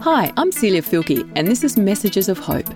[0.00, 2.66] Hi, I'm Celia Fielke, and this is Messages of Hope.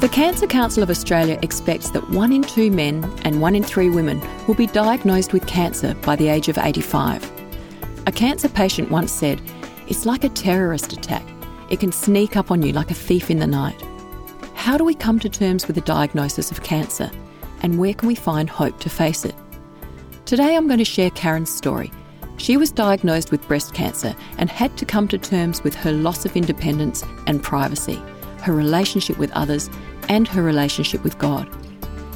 [0.00, 3.88] The Cancer Council of Australia expects that one in two men and one in three
[3.88, 7.30] women will be diagnosed with cancer by the age of 85.
[8.06, 9.40] A cancer patient once said,
[9.88, 11.24] It's like a terrorist attack.
[11.70, 13.80] It can sneak up on you like a thief in the night.
[14.54, 17.10] How do we come to terms with the diagnosis of cancer?
[17.62, 19.34] And where can we find hope to face it?
[20.26, 21.90] Today I'm going to share Karen's story.
[22.36, 26.24] She was diagnosed with breast cancer and had to come to terms with her loss
[26.24, 28.02] of independence and privacy,
[28.42, 29.70] her relationship with others,
[30.08, 31.48] and her relationship with God.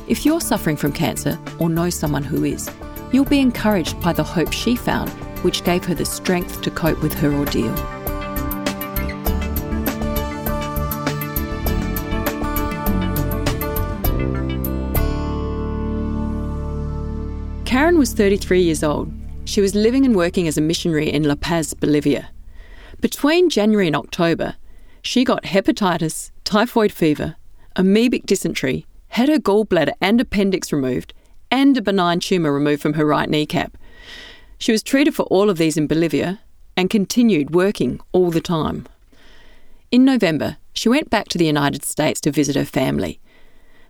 [0.08, 2.70] If you're suffering from cancer or know someone who is,
[3.12, 5.10] you'll be encouraged by the hope she found,
[5.42, 7.74] which gave her the strength to cope with her ordeal.
[17.64, 19.12] Karen was 33 years old.
[19.48, 22.28] She was living and working as a missionary in La Paz, Bolivia.
[23.00, 24.56] Between January and October,
[25.00, 27.36] she got hepatitis, typhoid fever,
[27.74, 31.14] amoebic dysentery, had her gallbladder and appendix removed,
[31.50, 33.78] and a benign tumour removed from her right kneecap.
[34.58, 36.40] She was treated for all of these in Bolivia
[36.76, 38.86] and continued working all the time.
[39.90, 43.18] In November, she went back to the United States to visit her family.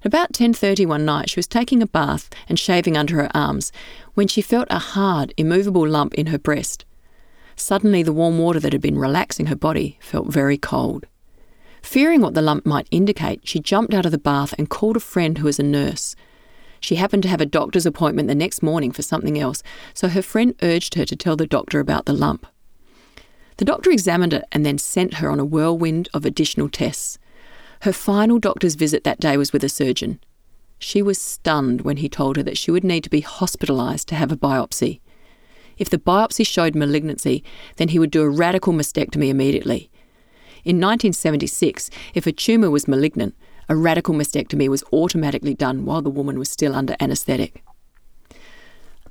[0.04, 3.72] About 10:30 one night, she was taking a bath and shaving under her arms
[4.14, 6.84] when she felt a hard, immovable lump in her breast.
[7.56, 11.06] Suddenly, the warm water that had been relaxing her body felt very cold.
[11.82, 15.00] Fearing what the lump might indicate, she jumped out of the bath and called a
[15.00, 16.14] friend who was a nurse.
[16.80, 20.22] She happened to have a doctor's appointment the next morning for something else, so her
[20.22, 22.46] friend urged her to tell the doctor about the lump.
[23.56, 27.18] The doctor examined it and then sent her on a whirlwind of additional tests.
[27.82, 30.20] Her final doctor's visit that day was with a surgeon.
[30.78, 34.14] She was stunned when he told her that she would need to be hospitalised to
[34.14, 35.00] have a biopsy.
[35.76, 37.44] If the biopsy showed malignancy,
[37.76, 39.90] then he would do a radical mastectomy immediately.
[40.64, 43.34] In 1976, if a tumour was malignant,
[43.68, 47.62] a radical mastectomy was automatically done while the woman was still under anaesthetic.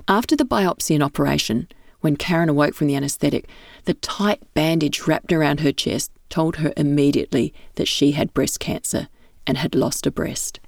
[0.07, 1.67] After the biopsy and operation,
[2.07, 3.49] when Karen awoke from the anaesthetic,
[3.83, 9.09] the tight bandage wrapped around her chest told her immediately that she had breast cancer
[9.45, 10.61] and had lost a breast.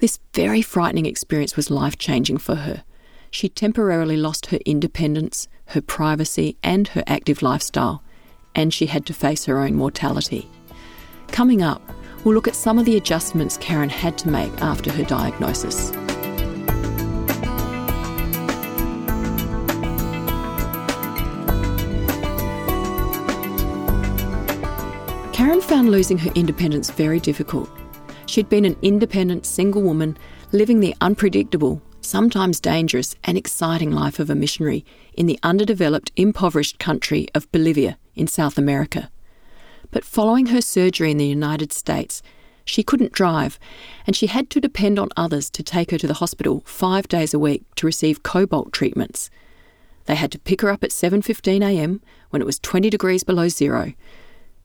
[0.00, 2.82] This very frightening experience was life changing for her.
[3.30, 8.02] She temporarily lost her independence, her privacy, and her active lifestyle,
[8.54, 10.48] and she had to face her own mortality.
[11.26, 11.82] Coming up,
[12.24, 15.92] we'll look at some of the adjustments Karen had to make after her diagnosis.
[25.44, 27.68] Karen found losing her independence very difficult.
[28.24, 30.16] She'd been an independent single woman
[30.52, 36.78] living the unpredictable, sometimes dangerous and exciting life of a missionary in the underdeveloped, impoverished
[36.78, 39.10] country of Bolivia in South America.
[39.90, 42.22] But following her surgery in the United States,
[42.64, 43.58] she couldn't drive,
[44.06, 47.34] and she had to depend on others to take her to the hospital five days
[47.34, 49.28] a week to receive cobalt treatments.
[50.06, 52.00] They had to pick her up at 7:15 a.m.
[52.30, 53.92] when it was 20 degrees below zero,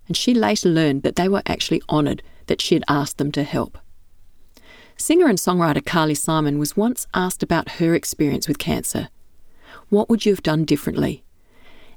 [0.10, 3.44] and she later learned that they were actually honoured that she had asked them to
[3.44, 3.78] help.
[4.98, 9.08] Singer and songwriter Carly Simon was once asked about her experience with cancer.
[9.88, 11.24] What would you have done differently?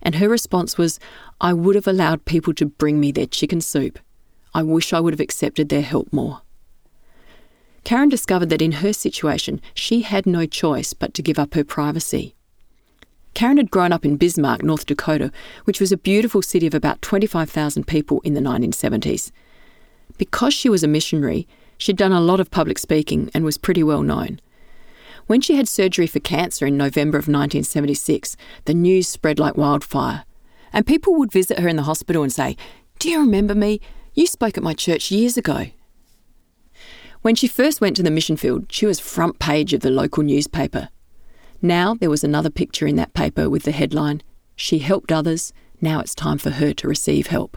[0.03, 1.01] And her response was,
[1.41, 3.99] I would have allowed people to bring me their chicken soup.
[4.55, 6.43] I wish I would have accepted their help more.
[7.85, 11.65] Karen discovered that in her situation, she had no choice but to give up her
[11.65, 12.37] privacy.
[13.35, 15.33] Karen had grown up in Bismarck, North Dakota,
[15.65, 19.33] which was a beautiful city of about 25,000 people in the 1970s.
[20.19, 21.49] Because she was a missionary,
[21.79, 24.41] she'd done a lot of public speaking and was pretty well known.
[25.27, 30.25] When she had surgery for cancer in November of 1976, the news spread like wildfire.
[30.73, 32.57] And people would visit her in the hospital and say,
[32.99, 33.81] Do you remember me?
[34.15, 35.67] You spoke at my church years ago.
[37.23, 40.23] When she first went to the mission field, she was front page of the local
[40.23, 40.89] newspaper.
[41.65, 44.23] Now there was another picture in that paper with the headline,
[44.57, 47.57] She helped others, now it's time for her to receive help.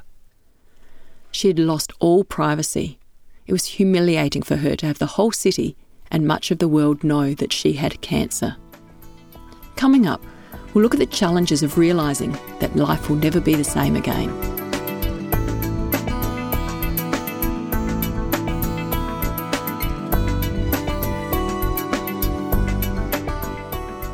[1.31, 3.00] She had lost all privacy.
[3.47, 5.75] It was humiliating for her to have the whole city
[6.12, 8.56] and much of the world know that she had cancer.
[9.75, 10.24] Coming up,
[10.74, 14.55] we'll look at the challenges of realising that life will never be the same again.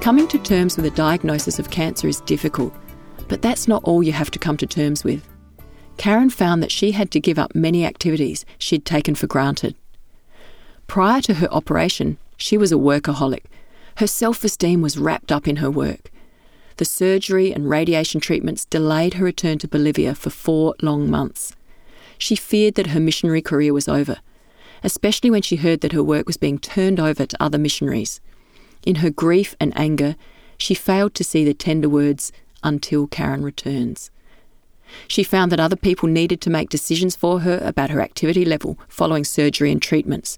[0.01, 2.73] Coming to terms with a diagnosis of cancer is difficult,
[3.27, 5.29] but that's not all you have to come to terms with.
[5.97, 9.75] Karen found that she had to give up many activities she'd taken for granted.
[10.87, 13.43] Prior to her operation, she was a workaholic.
[13.97, 16.09] Her self esteem was wrapped up in her work.
[16.77, 21.55] The surgery and radiation treatments delayed her return to Bolivia for four long months.
[22.17, 24.17] She feared that her missionary career was over,
[24.83, 28.19] especially when she heard that her work was being turned over to other missionaries.
[28.85, 30.15] In her grief and anger,
[30.57, 32.31] she failed to see the tender words,
[32.63, 34.11] until Karen returns.
[35.07, 38.77] She found that other people needed to make decisions for her about her activity level
[38.87, 40.37] following surgery and treatments.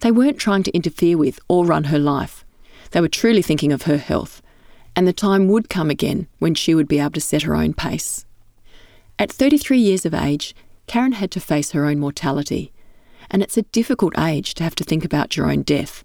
[0.00, 2.44] They weren't trying to interfere with or run her life.
[2.92, 4.42] They were truly thinking of her health,
[4.94, 7.74] and the time would come again when she would be able to set her own
[7.74, 8.24] pace.
[9.18, 10.54] At 33 years of age,
[10.86, 12.72] Karen had to face her own mortality,
[13.30, 16.04] and it's a difficult age to have to think about your own death.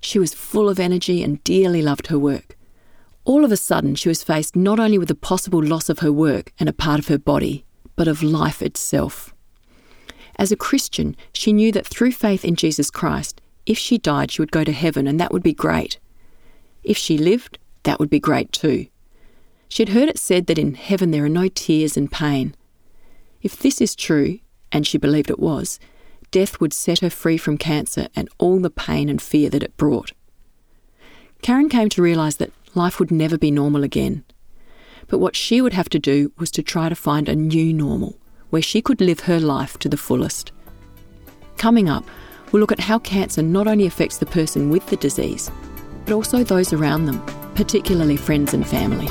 [0.00, 2.56] She was full of energy and dearly loved her work.
[3.24, 6.12] All of a sudden, she was faced not only with the possible loss of her
[6.12, 7.64] work and a part of her body,
[7.96, 9.34] but of life itself.
[10.36, 14.40] As a Christian, she knew that through faith in Jesus Christ, if she died, she
[14.40, 15.98] would go to heaven, and that would be great.
[16.82, 18.86] If she lived, that would be great too.
[19.68, 22.54] She had heard it said that in heaven there are no tears and pain.
[23.42, 24.38] If this is true,
[24.72, 25.78] and she believed it was,
[26.30, 29.76] death would set her free from cancer and all the pain and fear that it
[29.76, 30.12] brought.
[31.42, 34.24] Karen came to realise that life would never be normal again.
[35.06, 38.18] But what she would have to do was to try to find a new normal
[38.50, 40.52] where she could live her life to the fullest.
[41.56, 42.04] Coming up,
[42.50, 45.50] we'll look at how cancer not only affects the person with the disease,
[46.04, 47.20] but also those around them,
[47.54, 49.08] particularly friends and family.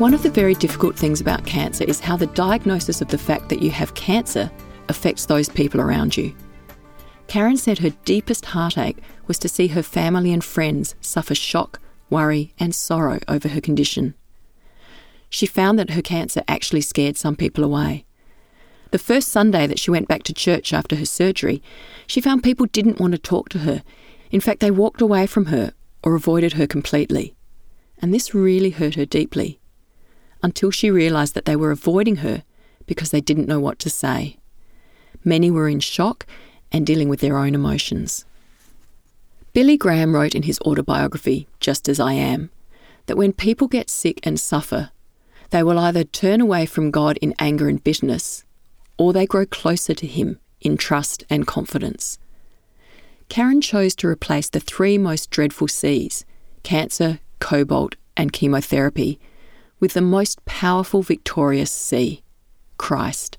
[0.00, 3.50] One of the very difficult things about cancer is how the diagnosis of the fact
[3.50, 4.50] that you have cancer
[4.88, 6.34] affects those people around you.
[7.26, 12.54] Karen said her deepest heartache was to see her family and friends suffer shock, worry,
[12.58, 14.14] and sorrow over her condition.
[15.28, 18.06] She found that her cancer actually scared some people away.
[18.92, 21.62] The first Sunday that she went back to church after her surgery,
[22.06, 23.82] she found people didn't want to talk to her.
[24.30, 27.34] In fact, they walked away from her or avoided her completely.
[27.98, 29.59] And this really hurt her deeply
[30.42, 32.42] until she realised that they were avoiding her
[32.86, 34.36] because they didn't know what to say.
[35.24, 36.26] Many were in shock
[36.72, 38.24] and dealing with their own emotions.
[39.52, 42.50] Billy Graham wrote in his autobiography, Just As I Am,
[43.06, 44.90] that when people get sick and suffer,
[45.50, 48.44] they will either turn away from God in anger and bitterness,
[48.96, 52.18] or they grow closer to Him in trust and confidence.
[53.28, 56.24] Karen chose to replace the three most dreadful C's
[56.62, 59.18] cancer, cobalt, and chemotherapy
[59.80, 62.22] with the most powerful victorious C,
[62.76, 63.38] Christ.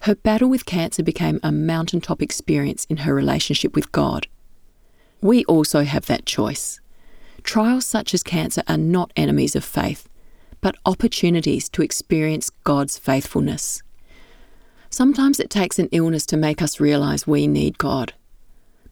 [0.00, 4.26] Her battle with cancer became a mountaintop experience in her relationship with God.
[5.20, 6.80] We also have that choice.
[7.44, 10.08] Trials such as cancer are not enemies of faith,
[10.60, 13.82] but opportunities to experience God's faithfulness.
[14.90, 18.14] Sometimes it takes an illness to make us realise we need God.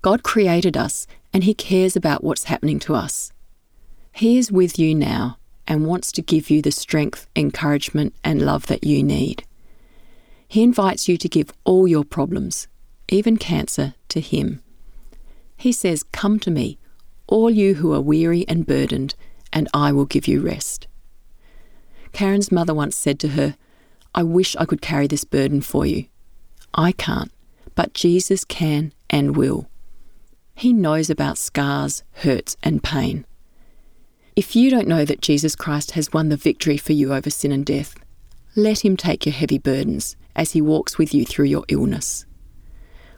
[0.03, 3.33] God created us and He cares about what's happening to us.
[4.13, 5.39] He is with you now
[5.71, 9.45] and wants to give you the strength, encouragement, and love that you need.
[10.49, 12.67] He invites you to give all your problems,
[13.09, 14.61] even cancer, to Him.
[15.57, 16.77] He says, Come to me,
[17.29, 19.15] all you who are weary and burdened,
[19.53, 20.89] and I will give you rest.
[22.13, 23.55] Karen's mother once said to her,
[24.13, 26.07] I wish I could carry this burden for you.
[26.75, 27.31] I can't,
[27.77, 29.71] but Jesus can and will.
[30.57, 33.25] He knows about scars, hurts, and pain.
[34.41, 37.53] If you don't know that Jesus Christ has won the victory for you over sin
[37.53, 37.95] and death,
[38.57, 42.25] let him take your heavy burdens as he walks with you through your illness.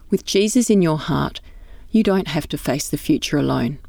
[0.09, 1.39] With Jesus in your heart,
[1.91, 3.79] you don't have to face the future alone.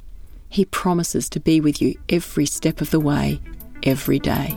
[0.48, 3.40] He promises to be with you every step of the way,
[3.82, 4.56] every day.